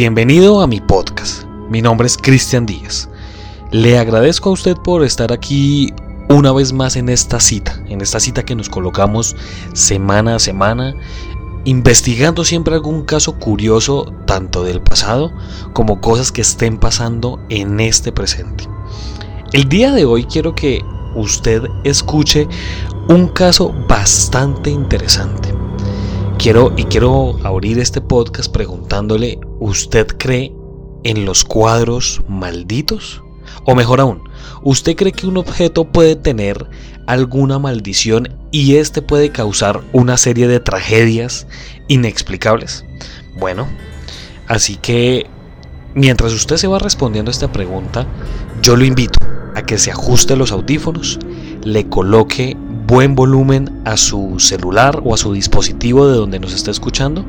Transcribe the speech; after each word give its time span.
Bienvenido 0.00 0.60
a 0.60 0.68
mi 0.68 0.80
podcast. 0.80 1.42
Mi 1.68 1.82
nombre 1.82 2.06
es 2.06 2.16
Cristian 2.16 2.66
Díaz. 2.66 3.08
Le 3.72 3.98
agradezco 3.98 4.48
a 4.48 4.52
usted 4.52 4.76
por 4.76 5.02
estar 5.02 5.32
aquí 5.32 5.92
una 6.28 6.52
vez 6.52 6.72
más 6.72 6.94
en 6.94 7.08
esta 7.08 7.40
cita, 7.40 7.82
en 7.88 8.00
esta 8.00 8.20
cita 8.20 8.44
que 8.44 8.54
nos 8.54 8.68
colocamos 8.68 9.34
semana 9.72 10.36
a 10.36 10.38
semana, 10.38 10.94
investigando 11.64 12.44
siempre 12.44 12.74
algún 12.74 13.06
caso 13.06 13.40
curioso 13.40 14.12
tanto 14.24 14.62
del 14.62 14.80
pasado 14.80 15.32
como 15.72 16.00
cosas 16.00 16.30
que 16.30 16.42
estén 16.42 16.78
pasando 16.78 17.40
en 17.48 17.80
este 17.80 18.12
presente. 18.12 18.68
El 19.52 19.68
día 19.68 19.90
de 19.90 20.04
hoy 20.04 20.26
quiero 20.26 20.54
que 20.54 20.80
usted 21.16 21.64
escuche 21.82 22.46
un 23.08 23.26
caso 23.26 23.74
bastante 23.88 24.70
interesante. 24.70 25.47
Y 26.48 26.84
quiero 26.84 27.38
abrir 27.44 27.78
este 27.78 28.00
podcast 28.00 28.50
preguntándole, 28.50 29.38
¿usted 29.60 30.06
cree 30.06 30.50
en 31.04 31.26
los 31.26 31.44
cuadros 31.44 32.22
malditos? 32.26 33.22
O 33.66 33.74
mejor 33.74 34.00
aún, 34.00 34.22
¿usted 34.62 34.96
cree 34.96 35.12
que 35.12 35.26
un 35.26 35.36
objeto 35.36 35.84
puede 35.92 36.16
tener 36.16 36.66
alguna 37.06 37.58
maldición 37.58 38.34
y 38.50 38.76
este 38.76 39.02
puede 39.02 39.30
causar 39.30 39.82
una 39.92 40.16
serie 40.16 40.48
de 40.48 40.58
tragedias 40.58 41.46
inexplicables? 41.86 42.86
Bueno, 43.38 43.68
así 44.46 44.76
que 44.76 45.26
mientras 45.94 46.32
usted 46.32 46.56
se 46.56 46.66
va 46.66 46.78
respondiendo 46.78 47.30
a 47.30 47.32
esta 47.32 47.52
pregunta, 47.52 48.06
yo 48.62 48.74
lo 48.74 48.86
invito 48.86 49.18
a 49.54 49.66
que 49.66 49.76
se 49.76 49.90
ajuste 49.90 50.34
los 50.34 50.50
audífonos, 50.50 51.18
le 51.62 51.90
coloque 51.90 52.56
buen 52.88 53.14
volumen 53.14 53.82
a 53.84 53.98
su 53.98 54.40
celular 54.40 55.02
o 55.04 55.12
a 55.12 55.18
su 55.18 55.34
dispositivo 55.34 56.08
de 56.08 56.16
donde 56.16 56.40
nos 56.40 56.54
está 56.54 56.70
escuchando 56.70 57.22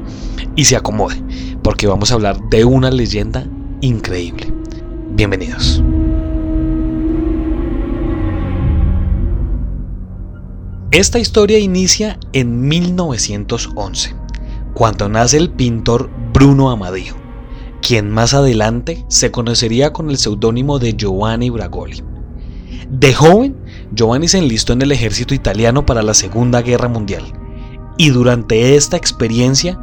y 0.56 0.64
se 0.64 0.78
acomode, 0.78 1.22
porque 1.62 1.86
vamos 1.86 2.12
a 2.12 2.14
hablar 2.14 2.40
de 2.50 2.64
una 2.64 2.90
leyenda 2.90 3.46
increíble. 3.82 4.54
Bienvenidos. 5.12 5.84
Esta 10.92 11.20
historia 11.20 11.60
inicia 11.60 12.18
en 12.32 12.70
1911, 12.70 14.16
cuando 14.74 15.10
nace 15.10 15.36
el 15.36 15.50
pintor 15.50 16.10
Bruno 16.32 16.72
Amadeo, 16.72 17.16
quien 17.82 18.10
más 18.10 18.34
adelante 18.34 19.04
se 19.10 19.30
conocería 19.30 19.92
con 19.92 20.10
el 20.10 20.18
seudónimo 20.18 20.80
de 20.80 20.96
Giovanni 20.96 21.50
Bragoli. 21.50 22.02
De 22.90 23.14
joven, 23.14 23.58
Giovanni 23.92 24.28
se 24.28 24.38
enlistó 24.38 24.74
en 24.74 24.82
el 24.82 24.92
ejército 24.92 25.34
italiano 25.34 25.86
para 25.86 26.04
la 26.04 26.14
Segunda 26.14 26.62
Guerra 26.62 26.88
Mundial 26.88 27.34
y 27.98 28.12
durante 28.12 28.76
esta 28.76 28.96
experiencia 28.96 29.80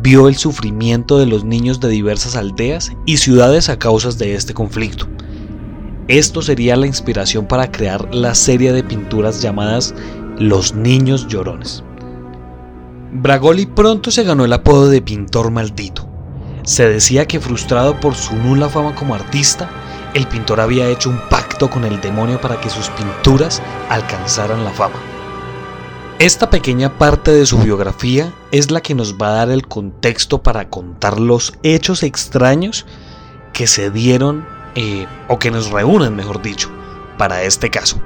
vio 0.00 0.28
el 0.28 0.36
sufrimiento 0.36 1.18
de 1.18 1.26
los 1.26 1.44
niños 1.44 1.80
de 1.80 1.88
diversas 1.88 2.36
aldeas 2.36 2.92
y 3.04 3.18
ciudades 3.18 3.68
a 3.68 3.78
causa 3.78 4.10
de 4.10 4.34
este 4.34 4.54
conflicto. 4.54 5.06
Esto 6.06 6.40
sería 6.40 6.76
la 6.76 6.86
inspiración 6.86 7.46
para 7.46 7.70
crear 7.70 8.14
la 8.14 8.34
serie 8.34 8.72
de 8.72 8.84
pinturas 8.84 9.42
llamadas 9.42 9.94
Los 10.38 10.74
Niños 10.74 11.28
Llorones. 11.28 11.84
Bragoli 13.12 13.66
pronto 13.66 14.10
se 14.10 14.24
ganó 14.24 14.44
el 14.44 14.52
apodo 14.54 14.88
de 14.88 15.02
pintor 15.02 15.50
maldito. 15.50 16.08
Se 16.62 16.88
decía 16.88 17.26
que 17.26 17.40
frustrado 17.40 18.00
por 18.00 18.14
su 18.14 18.34
nula 18.36 18.68
fama 18.68 18.94
como 18.94 19.14
artista, 19.14 19.68
el 20.14 20.26
pintor 20.26 20.60
había 20.60 20.88
hecho 20.88 21.10
un 21.10 21.18
pacto 21.28 21.37
con 21.66 21.84
el 21.84 22.00
demonio 22.00 22.40
para 22.40 22.60
que 22.60 22.70
sus 22.70 22.88
pinturas 22.90 23.60
alcanzaran 23.88 24.64
la 24.64 24.70
fama. 24.70 24.96
Esta 26.20 26.50
pequeña 26.50 26.98
parte 26.98 27.32
de 27.32 27.46
su 27.46 27.58
biografía 27.58 28.32
es 28.50 28.70
la 28.70 28.80
que 28.80 28.94
nos 28.94 29.14
va 29.14 29.28
a 29.28 29.34
dar 29.34 29.50
el 29.50 29.66
contexto 29.66 30.42
para 30.42 30.68
contar 30.68 31.20
los 31.20 31.54
hechos 31.62 32.02
extraños 32.02 32.86
que 33.52 33.66
se 33.66 33.90
dieron 33.90 34.46
eh, 34.74 35.06
o 35.28 35.38
que 35.38 35.50
nos 35.50 35.70
reúnen, 35.70 36.16
mejor 36.16 36.42
dicho, 36.42 36.70
para 37.18 37.42
este 37.42 37.70
caso. 37.70 38.00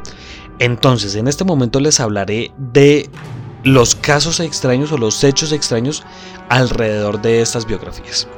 Entonces, 0.58 1.14
en 1.14 1.28
este 1.28 1.44
momento 1.44 1.80
les 1.80 2.00
hablaré 2.00 2.52
de 2.58 3.08
los 3.64 3.94
casos 3.94 4.40
extraños 4.40 4.92
o 4.92 4.98
los 4.98 5.22
hechos 5.24 5.52
extraños 5.52 6.02
alrededor 6.48 7.20
de 7.22 7.40
estas 7.40 7.66
biografías. 7.66 8.28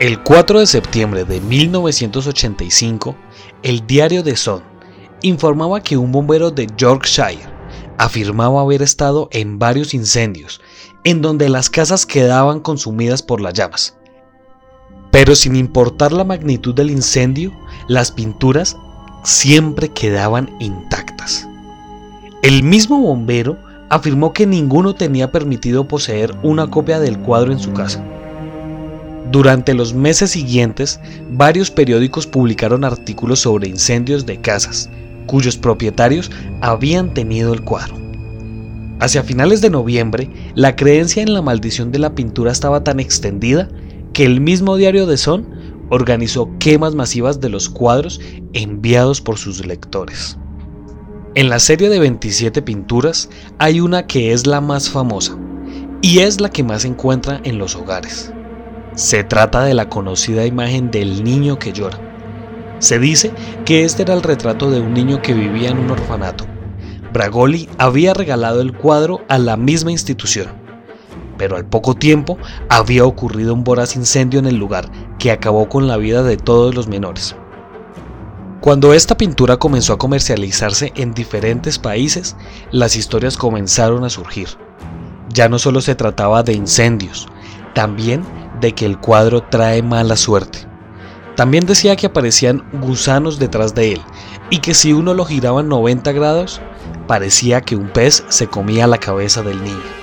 El 0.00 0.22
4 0.22 0.60
de 0.60 0.66
septiembre 0.66 1.24
de 1.24 1.40
1985, 1.40 3.16
el 3.62 3.86
diario 3.86 4.24
The 4.24 4.36
Sun 4.36 4.62
informaba 5.22 5.80
que 5.80 5.96
un 5.96 6.10
bombero 6.10 6.50
de 6.50 6.66
Yorkshire 6.76 7.38
afirmaba 7.96 8.60
haber 8.60 8.82
estado 8.82 9.28
en 9.30 9.58
varios 9.58 9.94
incendios, 9.94 10.60
en 11.04 11.22
donde 11.22 11.48
las 11.48 11.70
casas 11.70 12.04
quedaban 12.04 12.60
consumidas 12.60 13.22
por 13.22 13.40
las 13.40 13.54
llamas. 13.54 13.96
Pero 15.12 15.36
sin 15.36 15.54
importar 15.54 16.12
la 16.12 16.24
magnitud 16.24 16.74
del 16.74 16.90
incendio, 16.90 17.52
las 17.86 18.10
pinturas 18.10 18.76
siempre 19.22 19.90
quedaban 19.90 20.56
intactas. 20.58 21.46
El 22.42 22.64
mismo 22.64 22.98
bombero 22.98 23.56
afirmó 23.90 24.32
que 24.32 24.46
ninguno 24.46 24.94
tenía 24.94 25.30
permitido 25.30 25.86
poseer 25.86 26.34
una 26.42 26.68
copia 26.68 26.98
del 26.98 27.20
cuadro 27.20 27.52
en 27.52 27.60
su 27.60 27.72
casa. 27.72 28.02
Durante 29.30 29.72
los 29.74 29.94
meses 29.94 30.30
siguientes, 30.30 31.00
varios 31.30 31.70
periódicos 31.70 32.26
publicaron 32.26 32.84
artículos 32.84 33.40
sobre 33.40 33.68
incendios 33.68 34.26
de 34.26 34.40
casas, 34.40 34.90
cuyos 35.26 35.56
propietarios 35.56 36.30
habían 36.60 37.14
tenido 37.14 37.54
el 37.54 37.62
cuadro. 37.62 37.96
Hacia 39.00 39.22
finales 39.22 39.60
de 39.60 39.70
noviembre, 39.70 40.30
la 40.54 40.76
creencia 40.76 41.22
en 41.22 41.32
la 41.32 41.42
maldición 41.42 41.90
de 41.92 41.98
la 41.98 42.14
pintura 42.14 42.52
estaba 42.52 42.84
tan 42.84 43.00
extendida 43.00 43.68
que 44.12 44.24
el 44.24 44.40
mismo 44.40 44.76
diario 44.76 45.06
de 45.06 45.16
Son 45.16 45.46
organizó 45.88 46.50
quemas 46.58 46.94
masivas 46.94 47.40
de 47.40 47.48
los 47.48 47.68
cuadros 47.68 48.20
enviados 48.52 49.20
por 49.20 49.38
sus 49.38 49.64
lectores. 49.66 50.38
En 51.34 51.48
la 51.48 51.58
serie 51.58 51.88
de 51.88 51.98
27 51.98 52.62
pinturas 52.62 53.30
hay 53.58 53.80
una 53.80 54.06
que 54.06 54.32
es 54.32 54.46
la 54.46 54.60
más 54.60 54.90
famosa 54.90 55.36
y 56.02 56.18
es 56.18 56.40
la 56.40 56.50
que 56.50 56.62
más 56.62 56.82
se 56.82 56.88
encuentra 56.88 57.40
en 57.44 57.58
los 57.58 57.74
hogares. 57.74 58.32
Se 58.94 59.24
trata 59.24 59.62
de 59.62 59.72
la 59.72 59.88
conocida 59.88 60.44
imagen 60.44 60.90
del 60.90 61.24
niño 61.24 61.58
que 61.58 61.72
llora. 61.72 61.98
Se 62.78 62.98
dice 62.98 63.32
que 63.64 63.84
este 63.84 64.02
era 64.02 64.12
el 64.12 64.22
retrato 64.22 64.70
de 64.70 64.80
un 64.80 64.92
niño 64.92 65.22
que 65.22 65.32
vivía 65.32 65.70
en 65.70 65.78
un 65.78 65.90
orfanato. 65.90 66.44
Bragoli 67.10 67.70
había 67.78 68.12
regalado 68.12 68.60
el 68.60 68.76
cuadro 68.76 69.22
a 69.28 69.38
la 69.38 69.56
misma 69.56 69.92
institución, 69.92 70.48
pero 71.38 71.56
al 71.56 71.64
poco 71.64 71.94
tiempo 71.94 72.36
había 72.68 73.06
ocurrido 73.06 73.54
un 73.54 73.64
voraz 73.64 73.96
incendio 73.96 74.40
en 74.40 74.46
el 74.46 74.56
lugar 74.56 74.90
que 75.18 75.30
acabó 75.30 75.70
con 75.70 75.88
la 75.88 75.96
vida 75.96 76.22
de 76.22 76.36
todos 76.36 76.74
los 76.74 76.86
menores. 76.86 77.34
Cuando 78.60 78.92
esta 78.92 79.16
pintura 79.16 79.56
comenzó 79.56 79.94
a 79.94 79.98
comercializarse 79.98 80.92
en 80.96 81.14
diferentes 81.14 81.78
países, 81.78 82.36
las 82.70 82.94
historias 82.94 83.38
comenzaron 83.38 84.04
a 84.04 84.10
surgir. 84.10 84.48
Ya 85.30 85.48
no 85.48 85.58
solo 85.58 85.80
se 85.80 85.94
trataba 85.94 86.42
de 86.42 86.52
incendios, 86.52 87.26
también 87.74 88.22
de 88.62 88.74
que 88.74 88.86
el 88.86 88.98
cuadro 88.98 89.42
trae 89.42 89.82
mala 89.82 90.16
suerte. 90.16 90.60
También 91.36 91.66
decía 91.66 91.96
que 91.96 92.06
aparecían 92.06 92.64
gusanos 92.80 93.38
detrás 93.38 93.74
de 93.74 93.92
él 93.92 94.00
y 94.48 94.58
que 94.58 94.72
si 94.72 94.94
uno 94.94 95.12
lo 95.12 95.26
giraba 95.26 95.60
en 95.60 95.68
90 95.68 96.12
grados, 96.12 96.62
parecía 97.06 97.60
que 97.60 97.76
un 97.76 97.88
pez 97.88 98.24
se 98.28 98.46
comía 98.46 98.86
la 98.86 98.98
cabeza 98.98 99.42
del 99.42 99.62
niño. 99.62 100.02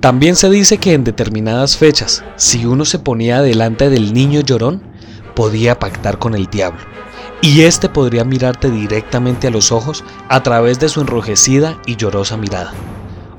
También 0.00 0.36
se 0.36 0.50
dice 0.50 0.78
que 0.78 0.94
en 0.94 1.04
determinadas 1.04 1.76
fechas, 1.76 2.24
si 2.36 2.66
uno 2.66 2.84
se 2.84 2.98
ponía 2.98 3.40
delante 3.40 3.88
del 3.88 4.12
niño 4.12 4.40
llorón, 4.40 4.82
podía 5.36 5.78
pactar 5.78 6.18
con 6.18 6.34
el 6.34 6.46
diablo, 6.46 6.80
y 7.40 7.62
éste 7.62 7.88
podría 7.88 8.24
mirarte 8.24 8.68
directamente 8.68 9.46
a 9.46 9.50
los 9.50 9.70
ojos 9.70 10.04
a 10.28 10.42
través 10.42 10.80
de 10.80 10.88
su 10.88 11.00
enrojecida 11.00 11.78
y 11.86 11.96
llorosa 11.96 12.36
mirada. 12.36 12.72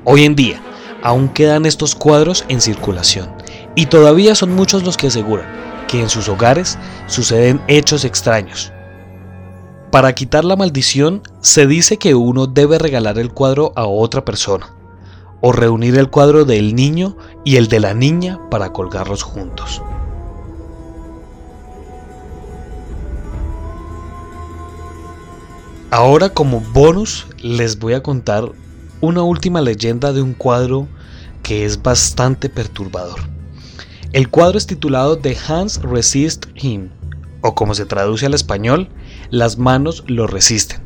Hoy 0.04 0.24
en 0.24 0.34
día, 0.34 0.60
aún 1.02 1.28
quedan 1.28 1.66
estos 1.66 1.94
cuadros 1.94 2.44
en 2.48 2.60
circulación, 2.60 3.33
y 3.74 3.86
todavía 3.86 4.34
son 4.34 4.54
muchos 4.54 4.84
los 4.84 4.96
que 4.96 5.08
aseguran 5.08 5.46
que 5.88 6.00
en 6.00 6.08
sus 6.08 6.28
hogares 6.28 6.78
suceden 7.06 7.60
hechos 7.68 8.04
extraños. 8.04 8.72
Para 9.90 10.12
quitar 10.12 10.44
la 10.44 10.56
maldición, 10.56 11.22
se 11.40 11.66
dice 11.66 11.98
que 11.98 12.14
uno 12.14 12.46
debe 12.46 12.78
regalar 12.78 13.18
el 13.18 13.32
cuadro 13.32 13.72
a 13.76 13.86
otra 13.86 14.24
persona, 14.24 14.74
o 15.40 15.52
reunir 15.52 15.96
el 15.96 16.10
cuadro 16.10 16.44
del 16.44 16.74
niño 16.74 17.16
y 17.44 17.56
el 17.56 17.68
de 17.68 17.80
la 17.80 17.94
niña 17.94 18.40
para 18.50 18.72
colgarlos 18.72 19.22
juntos. 19.22 19.82
Ahora 25.90 26.30
como 26.30 26.60
bonus 26.60 27.28
les 27.40 27.78
voy 27.78 27.92
a 27.92 28.02
contar 28.02 28.50
una 29.00 29.22
última 29.22 29.60
leyenda 29.60 30.12
de 30.12 30.22
un 30.22 30.32
cuadro 30.32 30.88
que 31.44 31.64
es 31.66 31.80
bastante 31.80 32.48
perturbador. 32.48 33.33
El 34.14 34.30
cuadro 34.30 34.58
es 34.58 34.68
titulado 34.68 35.18
The 35.18 35.36
Hands 35.48 35.82
Resist 35.82 36.46
Him, 36.54 36.90
o 37.40 37.56
como 37.56 37.74
se 37.74 37.84
traduce 37.84 38.24
al 38.26 38.34
español, 38.34 38.88
Las 39.30 39.58
manos 39.58 40.04
lo 40.06 40.28
resisten. 40.28 40.78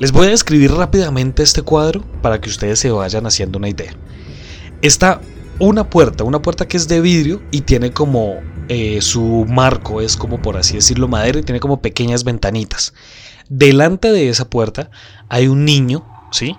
Les 0.00 0.10
voy 0.10 0.26
a 0.26 0.30
describir 0.30 0.72
rápidamente 0.72 1.44
este 1.44 1.62
cuadro 1.62 2.02
para 2.22 2.40
que 2.40 2.48
ustedes 2.48 2.80
se 2.80 2.90
vayan 2.90 3.24
haciendo 3.24 3.58
una 3.58 3.68
idea. 3.68 3.94
Esta 4.82 5.20
una 5.60 5.90
puerta, 5.90 6.24
una 6.24 6.42
puerta 6.42 6.66
que 6.66 6.76
es 6.76 6.88
de 6.88 7.00
vidrio 7.00 7.40
y 7.52 7.60
tiene 7.60 7.92
como 7.92 8.40
eh, 8.66 9.00
su 9.00 9.46
marco, 9.48 10.00
es 10.00 10.16
como 10.16 10.42
por 10.42 10.56
así 10.56 10.74
decirlo 10.74 11.06
madera 11.06 11.38
y 11.38 11.44
tiene 11.44 11.60
como 11.60 11.80
pequeñas 11.80 12.24
ventanitas. 12.24 12.94
Delante 13.48 14.10
de 14.10 14.28
esa 14.28 14.50
puerta 14.50 14.90
hay 15.28 15.46
un 15.46 15.64
niño, 15.64 16.04
¿sí? 16.32 16.56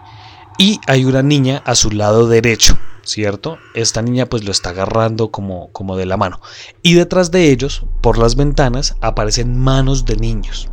Y 0.57 0.79
hay 0.87 1.05
una 1.05 1.23
niña 1.23 1.63
a 1.65 1.73
su 1.73 1.89
lado 1.89 2.27
derecho, 2.27 2.77
¿cierto? 3.01 3.57
Esta 3.73 4.01
niña 4.01 4.27
pues 4.27 4.43
lo 4.43 4.51
está 4.51 4.69
agarrando 4.69 5.31
como, 5.31 5.71
como 5.71 5.97
de 5.97 6.05
la 6.05 6.17
mano. 6.17 6.39
Y 6.83 6.93
detrás 6.93 7.31
de 7.31 7.49
ellos, 7.49 7.85
por 8.01 8.17
las 8.17 8.35
ventanas, 8.35 8.95
aparecen 9.01 9.57
manos 9.57 10.05
de 10.05 10.15
niños. 10.15 10.69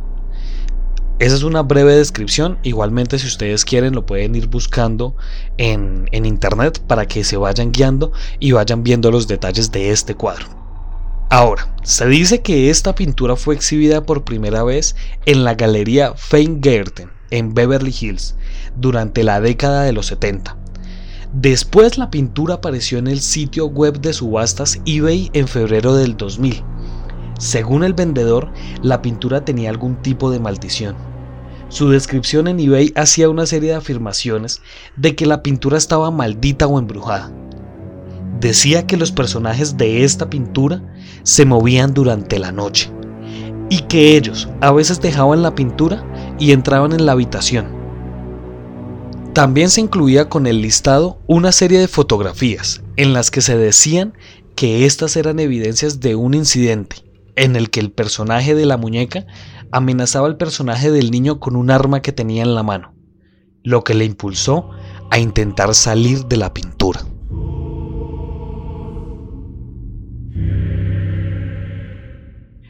Esa 1.17 1.35
es 1.35 1.43
una 1.43 1.63
breve 1.63 1.95
descripción. 1.95 2.59
Igualmente, 2.63 3.17
si 3.17 3.27
ustedes 3.27 3.65
quieren, 3.65 3.93
lo 3.93 4.05
pueden 4.05 4.35
ir 4.35 4.47
buscando 4.47 5.15
en, 5.57 6.07
en, 6.11 6.25
internet 6.25 6.79
para 6.87 7.07
que 7.07 7.23
se 7.23 7.37
vayan 7.37 7.71
guiando 7.71 8.11
y 8.39 8.51
vayan 8.51 8.83
viendo 8.83 9.11
los 9.11 9.27
detalles 9.27 9.71
de 9.71 9.91
este 9.91 10.15
cuadro. 10.15 10.47
Ahora, 11.29 11.75
se 11.83 12.07
dice 12.07 12.41
que 12.41 12.69
esta 12.69 12.93
pintura 12.93 13.35
fue 13.35 13.55
exhibida 13.55 14.03
por 14.03 14.23
primera 14.23 14.63
vez 14.63 14.95
en 15.25 15.43
la 15.43 15.53
galería 15.55 16.13
Feingarten 16.15 17.20
en 17.31 17.53
Beverly 17.53 17.93
Hills 17.99 18.35
durante 18.75 19.23
la 19.23 19.41
década 19.41 19.83
de 19.83 19.93
los 19.93 20.07
70. 20.07 20.55
Después 21.33 21.97
la 21.97 22.11
pintura 22.11 22.55
apareció 22.55 22.99
en 22.99 23.07
el 23.07 23.21
sitio 23.21 23.65
web 23.65 23.99
de 23.99 24.13
subastas 24.13 24.79
eBay 24.85 25.29
en 25.33 25.47
febrero 25.47 25.95
del 25.95 26.17
2000. 26.17 26.63
Según 27.39 27.83
el 27.83 27.93
vendedor, 27.93 28.51
la 28.83 29.01
pintura 29.01 29.43
tenía 29.43 29.69
algún 29.69 30.01
tipo 30.01 30.29
de 30.29 30.39
maldición 30.39 30.95
su 31.71 31.87
descripción 31.87 32.49
en 32.49 32.59
eBay 32.59 32.91
hacía 32.97 33.29
una 33.29 33.45
serie 33.45 33.69
de 33.69 33.77
afirmaciones 33.77 34.61
de 34.97 35.15
que 35.15 35.25
la 35.25 35.41
pintura 35.41 35.77
estaba 35.77 36.11
maldita 36.11 36.67
o 36.67 36.77
embrujada. 36.77 37.31
Decía 38.41 38.85
que 38.85 38.97
los 38.97 39.13
personajes 39.13 39.77
de 39.77 40.03
esta 40.03 40.29
pintura 40.29 40.83
se 41.23 41.45
movían 41.45 41.93
durante 41.93 42.39
la 42.39 42.51
noche 42.51 42.91
y 43.69 43.83
que 43.83 44.17
ellos 44.17 44.49
a 44.59 44.73
veces 44.73 44.99
dejaban 44.99 45.43
la 45.43 45.55
pintura 45.55 46.03
y 46.41 46.53
entraban 46.53 46.91
en 46.91 47.05
la 47.05 47.11
habitación. 47.11 47.67
También 49.33 49.69
se 49.69 49.79
incluía 49.79 50.27
con 50.27 50.47
el 50.47 50.63
listado 50.63 51.19
una 51.27 51.51
serie 51.51 51.79
de 51.79 51.87
fotografías 51.87 52.81
en 52.97 53.13
las 53.13 53.29
que 53.29 53.41
se 53.41 53.55
decían 53.55 54.13
que 54.55 54.87
estas 54.87 55.15
eran 55.17 55.39
evidencias 55.39 55.99
de 55.99 56.15
un 56.15 56.33
incidente 56.33 56.97
en 57.35 57.55
el 57.55 57.69
que 57.69 57.79
el 57.79 57.91
personaje 57.91 58.55
de 58.55 58.65
la 58.65 58.77
muñeca 58.77 59.27
amenazaba 59.71 60.25
al 60.25 60.37
personaje 60.37 60.89
del 60.89 61.11
niño 61.11 61.39
con 61.39 61.55
un 61.55 61.69
arma 61.69 62.01
que 62.01 62.11
tenía 62.11 62.41
en 62.41 62.55
la 62.55 62.63
mano, 62.63 62.95
lo 63.63 63.83
que 63.83 63.93
le 63.93 64.05
impulsó 64.05 64.71
a 65.11 65.19
intentar 65.19 65.75
salir 65.75 66.25
de 66.25 66.37
la 66.37 66.53
pintura. 66.55 67.05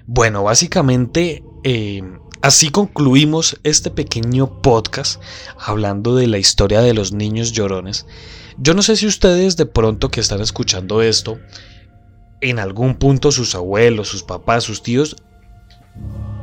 Bueno, 0.05 0.43
básicamente 0.43 1.41
eh, 1.63 2.01
así 2.41 2.69
concluimos 2.69 3.59
este 3.63 3.91
pequeño 3.91 4.61
podcast 4.61 5.21
hablando 5.57 6.15
de 6.15 6.27
la 6.27 6.37
historia 6.37 6.81
de 6.81 6.93
los 6.93 7.11
niños 7.11 7.51
llorones. 7.51 8.05
Yo 8.57 8.73
no 8.73 8.81
sé 8.81 8.95
si 8.95 9.07
ustedes 9.07 9.57
de 9.57 9.65
pronto 9.65 10.09
que 10.09 10.19
están 10.19 10.41
escuchando 10.41 11.01
esto, 11.01 11.39
en 12.41 12.59
algún 12.59 12.95
punto 12.95 13.31
sus 13.31 13.55
abuelos, 13.55 14.07
sus 14.07 14.23
papás, 14.23 14.63
sus 14.63 14.83
tíos 14.83 15.15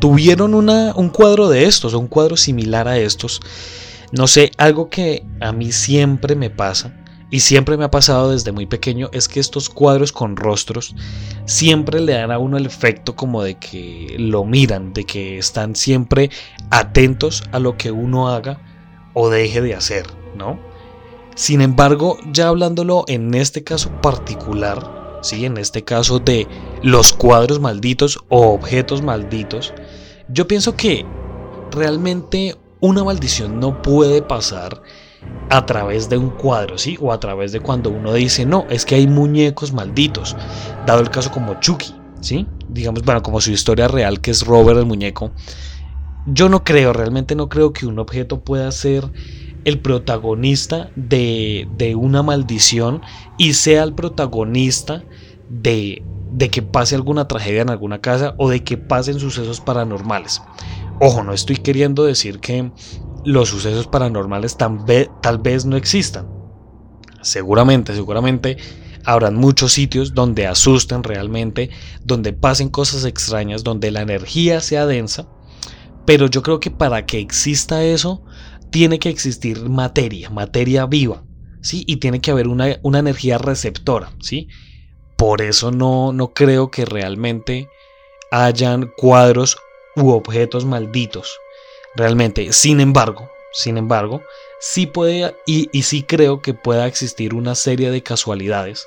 tuvieron 0.00 0.55
una, 0.55 0.95
un 0.95 1.09
cuadro 1.09 1.49
de 1.49 1.65
estos, 1.65 1.95
un 1.95 2.06
cuadro 2.06 2.37
similar 2.37 2.89
a 2.89 2.99
estos. 2.99 3.41
No 4.12 4.27
sé, 4.27 4.53
algo 4.56 4.89
que 4.89 5.25
a 5.41 5.53
mí 5.53 5.73
siempre 5.73 6.37
me 6.37 6.50
pasa 6.50 6.95
y 7.31 7.41
siempre 7.41 7.77
me 7.77 7.85
ha 7.85 7.91
pasado 7.91 8.31
desde 8.31 8.53
muy 8.53 8.67
pequeño 8.67 9.11
es 9.13 9.29
que 9.29 9.41
estos 9.41 9.69
cuadros 9.69 10.13
con 10.13 10.37
rostros 10.37 10.95
siempre 11.45 12.01
le 12.01 12.15
dan 12.15 12.31
a 12.31 12.39
uno 12.39 12.57
el 12.57 12.67
efecto 12.67 13.15
como 13.17 13.43
de 13.43 13.57
que 13.57 14.17
lo 14.19 14.45
miran, 14.45 14.93
de 14.95 15.05
que 15.05 15.39
están 15.39 15.77
siempre 15.77 16.31
atentos 16.71 17.45
a 17.53 17.59
lo 17.59 17.77
que 17.77 17.91
uno 17.91 18.29
haga 18.29 18.61
o 19.13 19.29
deje 19.29 19.61
de 19.61 19.75
hacer, 19.75 20.07
¿no? 20.37 20.59
Sin 21.35 21.61
embargo, 21.61 22.19
ya 22.33 22.49
hablándolo 22.49 23.05
en 23.07 23.35
este 23.35 23.63
caso 23.63 23.91
particular, 24.01 25.21
¿sí? 25.23 25.45
en 25.45 25.57
este 25.57 25.85
caso 25.85 26.19
de 26.19 26.49
los 26.83 27.13
cuadros 27.13 27.61
malditos 27.61 28.19
o 28.29 28.55
objetos 28.55 29.03
malditos, 29.03 29.73
yo 30.29 30.49
pienso 30.49 30.75
que 30.75 31.07
realmente 31.71 32.57
una 32.81 33.05
maldición 33.05 33.61
no 33.61 33.83
puede 33.83 34.23
pasar 34.23 34.83
a 35.51 35.65
través 35.67 36.09
de 36.09 36.19
un 36.19 36.31
cuadro, 36.31 36.79
¿sí? 36.79 36.99
O 37.01 37.13
a 37.13 37.21
través 37.21 37.53
de 37.53 37.61
cuando 37.61 37.91
uno 37.91 38.13
dice, 38.13 38.45
no, 38.45 38.67
es 38.69 38.85
que 38.85 38.95
hay 38.95 39.07
muñecos 39.07 39.73
malditos, 39.73 40.37
dado 40.87 41.01
el 41.01 41.11
caso 41.11 41.31
como 41.31 41.59
Chucky, 41.61 41.95
¿sí? 42.21 42.47
Digamos, 42.69 43.03
bueno, 43.03 43.23
como 43.23 43.41
su 43.41 43.51
historia 43.51 43.89
real 43.89 44.21
que 44.21 44.31
es 44.31 44.45
Robert 44.45 44.79
el 44.79 44.87
muñeco. 44.87 45.31
Yo 46.27 46.49
no 46.49 46.65
creo, 46.65 46.93
realmente 46.93 47.35
no 47.35 47.49
creo 47.49 47.73
que 47.73 47.87
un 47.87 47.99
objeto 47.99 48.41
pueda 48.41 48.71
ser 48.73 49.11
el 49.65 49.81
protagonista 49.81 50.91
de, 50.95 51.69
de 51.77 51.95
una 51.95 52.23
maldición 52.23 53.01
y 53.39 53.55
sea 53.55 53.83
el 53.83 53.95
protagonista 53.95 55.03
de, 55.49 56.03
de 56.31 56.51
que 56.51 56.63
pase 56.63 56.95
alguna 56.95 57.27
tragedia 57.29 57.63
en 57.63 57.71
alguna 57.71 58.01
casa 58.01 58.35
o 58.37 58.49
de 58.51 58.63
que 58.63 58.77
pasen 58.77 59.19
sucesos 59.19 59.61
paranormales. 59.61 60.43
Ojo, 61.01 61.23
no 61.23 61.33
estoy 61.33 61.57
queriendo 61.57 62.05
decir 62.05 62.41
que 62.41 62.71
los 63.29 63.51
sucesos 63.51 63.87
paranormales 63.87 64.57
tal 64.57 65.39
vez, 65.39 65.67
no 65.67 65.77
existan. 65.77 66.27
Seguramente, 67.21 67.95
seguramente 67.95 68.57
habrán 69.05 69.37
muchos 69.37 69.73
sitios 69.73 70.15
donde 70.15 70.47
asusten 70.47 71.03
realmente, 71.03 71.69
donde 72.03 72.33
pasen 72.33 72.71
cosas 72.71 73.05
extrañas, 73.05 73.65
donde 73.65 73.91
la 73.91 74.01
energía 74.01 74.61
sea 74.61 74.87
densa. 74.87 75.29
Pero 76.07 76.27
yo 76.27 76.43
creo 76.43 76.59
que 76.59 76.71
para 76.71 77.05
que 77.05 77.19
exista 77.19 77.85
eso, 77.85 78.25
tiene 78.71 78.99
que 78.99 79.11
existir 79.11 79.69
materia, 79.69 80.31
materia 80.31 80.87
viva, 80.87 81.23
¿sí? 81.61 81.85
Y 81.87 81.97
tiene 81.97 82.23
que 82.23 82.31
haber 82.31 82.49
una, 82.49 82.79
una 82.83 83.01
energía 83.01 83.37
receptora, 83.37 84.11
¿sí? 84.21 84.49
Por 85.19 85.43
eso 85.43 85.71
no, 85.71 86.14
no 86.14 86.33
creo 86.33 86.71
que 86.71 86.87
realmente 86.87 87.69
hayan 88.31 88.91
cuadros 88.97 89.59
u 89.97 90.12
objetos 90.12 90.64
malditos. 90.64 91.38
Realmente, 91.99 92.52
sin 92.52 92.81
embargo, 92.81 93.28
sin 93.52 93.76
embargo, 93.76 94.23
sí 94.61 94.87
puede 94.87 95.35
y, 95.47 95.69
y 95.73 95.83
sí 95.83 96.05
creo 96.05 96.40
que 96.40 96.55
pueda 96.55 96.87
existir 96.87 97.35
una 97.35 97.57
serie 97.57 97.90
de 97.90 98.05
casualidades 98.05 98.87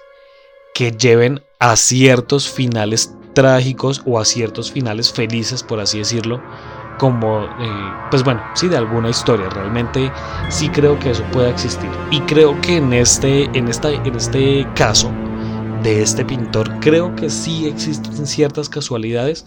que 0.73 0.93
lleven 0.93 1.43
a 1.59 1.75
ciertos 1.75 2.49
finales 2.49 3.13
trágicos 3.33 4.01
o 4.05 4.17
a 4.17 4.23
ciertos 4.23 4.71
finales 4.71 5.11
felices, 5.11 5.61
por 5.61 5.81
así 5.81 5.97
decirlo, 5.97 6.41
como, 6.97 7.43
eh, 7.43 7.93
pues 8.09 8.23
bueno, 8.23 8.41
sí, 8.53 8.69
de 8.69 8.77
alguna 8.77 9.09
historia. 9.09 9.49
Realmente 9.49 10.09
sí 10.49 10.69
creo 10.69 10.97
que 10.97 11.11
eso 11.11 11.23
pueda 11.33 11.49
existir. 11.49 11.89
Y 12.11 12.21
creo 12.21 12.61
que 12.61 12.77
en 12.77 12.93
este, 12.93 13.43
en 13.57 13.67
esta, 13.67 13.89
en 13.89 14.15
este 14.15 14.65
caso 14.73 15.11
de 15.83 16.01
este 16.01 16.23
pintor, 16.23 16.79
creo 16.79 17.13
que 17.17 17.29
sí 17.29 17.67
existen 17.67 18.25
ciertas 18.25 18.69
casualidades 18.69 19.45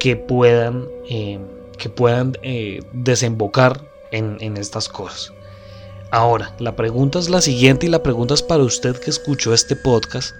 que 0.00 0.16
puedan, 0.16 0.88
eh, 1.08 1.38
que 1.78 1.88
puedan 1.88 2.36
eh, 2.42 2.80
desembocar 2.92 3.80
en, 4.10 4.56
estas 4.56 4.88
cosas. 4.88 5.32
Ahora, 6.10 6.54
la 6.58 6.76
pregunta 6.76 7.18
es 7.18 7.28
la 7.28 7.40
siguiente 7.40 7.86
y 7.86 7.90
la 7.90 8.02
pregunta 8.02 8.34
es 8.34 8.42
para 8.42 8.62
usted 8.62 8.98
que 8.98 9.10
escuchó 9.10 9.52
este 9.52 9.76
podcast. 9.76 10.34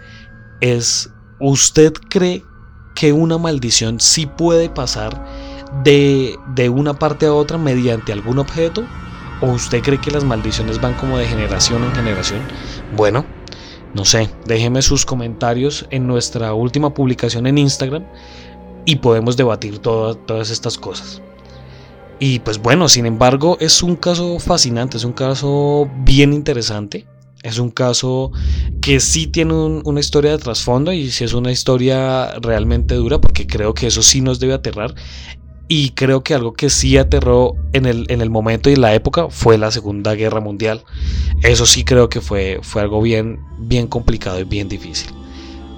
Es, 0.61 1.11
¿usted 1.41 1.93
cree 2.09 2.43
que 2.95 3.13
una 3.13 3.39
maldición 3.39 4.01
sí 4.01 4.27
puede 4.27 4.71
pasar 4.71 5.25
de, 5.85 6.37
de 6.55 6.69
una 6.69 6.99
parte 6.99 7.27
a 7.27 7.35
otra 7.35 7.59
mediante 7.59 8.13
algún 8.13 8.39
objeto? 8.39 8.85
¿O 9.41 9.47
usted 9.53 9.83
cree 9.83 10.01
que 10.01 10.11
las 10.11 10.25
maldiciones 10.25 10.81
van 10.81 10.95
como 10.95 11.19
de 11.19 11.27
generación 11.27 11.85
en 11.85 11.95
generación? 11.95 12.41
Bueno, 12.97 13.25
no 13.95 14.05
sé, 14.05 14.29
déjeme 14.47 14.83
sus 14.83 15.05
comentarios 15.07 15.87
en 15.91 16.07
nuestra 16.07 16.53
última 16.55 16.93
publicación 16.93 17.47
en 17.47 17.59
Instagram 17.59 18.05
y 18.85 18.97
podemos 18.97 19.37
debatir 19.37 19.79
todas 19.79 20.51
estas 20.51 20.79
cosas. 20.79 21.23
Y 22.19 22.41
pues 22.41 22.59
bueno, 22.59 22.89
sin 22.89 23.07
embargo, 23.07 23.57
es 23.61 23.83
un 23.83 23.97
caso 23.97 24.39
fascinante, 24.39 24.97
es 24.97 25.05
un 25.05 25.13
caso 25.13 25.89
bien 26.05 26.33
interesante. 26.33 27.07
Es 27.45 27.61
un 27.61 27.71
caso 27.71 28.33
que 28.83 28.99
sí 28.99 29.29
tiene 29.29 29.55
una 29.55 30.01
historia 30.01 30.33
de 30.33 30.39
trasfondo 30.39 30.93
y 30.93 31.11
sí 31.13 31.23
es 31.23 31.35
una 31.35 31.53
historia 31.53 32.33
realmente 32.41 32.97
dura 32.97 33.21
porque 33.21 33.47
creo 33.47 33.75
que 33.75 33.87
eso 33.87 34.03
sí 34.03 34.21
nos 34.21 34.41
debe 34.41 34.55
aterrar 34.55 34.95
y 35.69 35.91
creo 35.91 36.25
que 36.25 36.35
algo 36.35 36.55
que 36.55 36.71
sí 36.71 36.97
aterró 36.97 37.55
en 37.75 37.85
el, 37.87 38.07
en 38.09 38.23
el 38.23 38.31
momento 38.31 38.71
y 38.71 38.73
en 38.73 38.81
la 38.81 38.95
época 38.95 39.29
fue 39.29 39.59
la 39.59 39.71
Segunda 39.71 40.15
Guerra 40.15 40.41
Mundial. 40.41 40.83
Eso 41.43 41.67
sí 41.67 41.85
creo 41.85 42.09
que 42.09 42.23
fue, 42.23 42.59
fue 42.63 42.83
algo 42.83 43.03
bien, 43.03 43.39
bien 43.59 43.87
complicado 43.87 44.41
y 44.41 44.45
bien 44.45 44.69
difícil. 44.69 45.11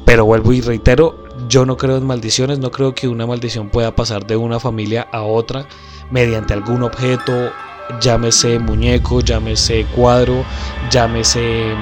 Pero 0.06 0.25
vuelvo 0.25 0.52
y 0.52 0.61
reitero, 0.61 1.25
yo 1.50 1.66
no 1.66 1.76
creo 1.76 1.99
en 1.99 2.07
maldiciones, 2.07 2.59
no 2.59 2.71
creo 2.71 2.95
que 2.95 3.09
una 3.09 3.26
maldición 3.26 3.69
pueda 3.69 3.95
pasar 3.95 4.26
de 4.26 4.37
una 4.37 4.59
familia 4.59 5.09
a 5.12 5.23
otra 5.23 5.66
mediante 6.11 6.54
algún 6.54 6.83
objeto 6.83 7.50
llámese 8.00 8.59
muñeco, 8.59 9.21
llámese 9.21 9.85
cuadro, 9.97 10.45
llámese 10.90 11.75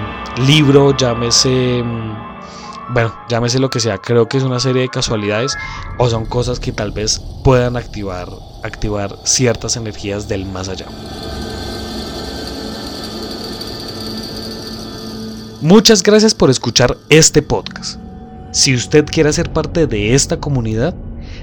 libro, 0.47 0.97
llámese 0.97 1.83
mm, 1.85 2.95
bueno, 2.95 3.15
llámese 3.29 3.59
lo 3.59 3.69
que 3.69 3.81
sea, 3.81 3.99
creo 3.99 4.29
que 4.29 4.39
es 4.39 4.43
una 4.43 4.61
serie 4.61 4.83
de 4.83 4.89
casualidades 4.89 5.55
o 5.99 6.09
son 6.09 6.25
cosas 6.25 6.59
que 6.59 6.73
tal 6.73 6.91
vez 6.91 7.21
puedan 7.45 7.77
activar, 7.77 8.29
activar 8.63 9.15
ciertas 9.25 9.77
energías 9.77 10.27
del 10.29 10.47
más 10.47 10.71
allá. 10.71 10.87
Muchas 15.61 16.03
gracias 16.03 16.35
por 16.35 16.51
escuchar 16.51 16.97
este 17.11 17.43
podcast. 17.43 18.08
Si 18.59 18.75
usted 18.75 19.05
quiere 19.05 19.33
ser 19.33 19.53
parte 19.53 19.87
de 19.87 20.17
esta 20.17 20.41
comunidad, 20.41 20.93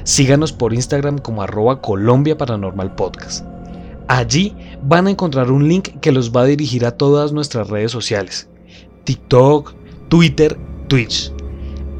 síganos 0.04 0.52
por 0.52 0.74
Instagram 0.74 1.18
como 1.18 1.42
arroba 1.42 1.82
Colombia 1.82 2.38
Paranormal 2.38 2.94
Podcast. 2.96 3.46
Allí 4.10 4.54
van 4.84 5.08
a 5.08 5.12
encontrar 5.12 5.50
un 5.50 5.66
link 5.66 6.02
que 6.02 6.12
los 6.12 6.34
va 6.34 6.42
a 6.42 6.46
dirigir 6.46 6.86
a 6.86 6.92
todas 6.92 7.32
nuestras 7.32 7.70
redes 7.70 7.94
sociales, 7.94 8.50
TikTok, 9.06 9.76
Twitter, 10.10 10.60
Twitch, 10.90 11.32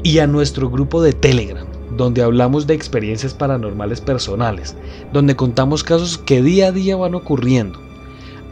y 0.02 0.18
a 0.18 0.26
nuestro 0.26 0.68
grupo 0.68 1.00
de 1.00 1.14
Telegram, 1.14 1.66
donde 1.96 2.22
hablamos 2.22 2.66
de 2.66 2.74
experiencias 2.74 3.32
paranormales 3.32 4.02
personales, 4.02 4.76
donde 5.14 5.34
contamos 5.34 5.82
casos 5.82 6.18
que 6.18 6.42
día 6.42 6.66
a 6.66 6.72
día 6.72 6.94
van 6.94 7.14
ocurriendo. 7.14 7.80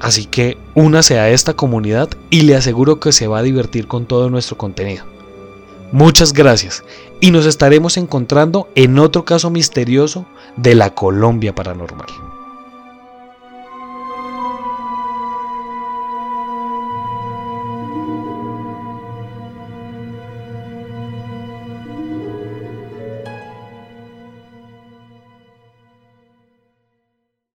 Así 0.01 0.25
que 0.25 0.57
únase 0.75 1.19
a 1.19 1.29
esta 1.29 1.53
comunidad 1.53 2.09
y 2.31 2.41
le 2.41 2.57
aseguro 2.57 3.01
que 3.01 3.13
se 3.13 3.27
va 3.27 3.41
a 3.41 3.43
divertir 3.43 3.87
con 3.87 4.07
todo 4.07 4.31
nuestro 4.31 4.57
contenido. 4.57 5.14
Muchas 5.95 6.33
gracias 6.33 6.83
y 7.21 7.31
nos 7.31 7.47
estaremos 7.47 7.97
encontrando 7.99 8.69
en 8.75 8.99
otro 8.99 9.25
caso 9.25 9.49
misterioso 9.49 10.27
de 10.57 10.75
la 10.75 10.91
Colombia 10.91 11.55
Paranormal. 11.55 12.09